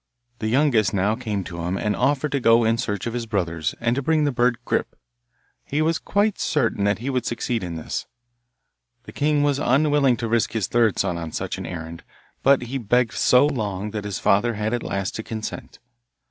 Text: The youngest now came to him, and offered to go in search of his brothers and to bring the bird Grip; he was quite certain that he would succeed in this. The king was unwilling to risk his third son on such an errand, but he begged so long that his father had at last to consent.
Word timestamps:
The 0.39 0.47
youngest 0.47 0.95
now 0.95 1.13
came 1.15 1.43
to 1.43 1.59
him, 1.59 1.77
and 1.77 1.95
offered 1.95 2.31
to 2.31 2.39
go 2.39 2.63
in 2.63 2.79
search 2.79 3.05
of 3.05 3.13
his 3.13 3.27
brothers 3.27 3.75
and 3.79 3.95
to 3.95 4.01
bring 4.01 4.23
the 4.23 4.31
bird 4.31 4.57
Grip; 4.65 4.95
he 5.63 5.79
was 5.79 5.99
quite 5.99 6.39
certain 6.39 6.85
that 6.85 6.97
he 6.97 7.11
would 7.11 7.23
succeed 7.23 7.63
in 7.63 7.75
this. 7.75 8.07
The 9.03 9.11
king 9.11 9.43
was 9.43 9.59
unwilling 9.59 10.17
to 10.17 10.27
risk 10.27 10.53
his 10.53 10.65
third 10.65 10.97
son 10.97 11.19
on 11.19 11.31
such 11.31 11.59
an 11.59 11.67
errand, 11.67 12.01
but 12.41 12.63
he 12.63 12.79
begged 12.79 13.13
so 13.13 13.45
long 13.45 13.91
that 13.91 14.05
his 14.05 14.17
father 14.17 14.55
had 14.55 14.73
at 14.73 14.81
last 14.81 15.13
to 15.17 15.21
consent. 15.23 15.77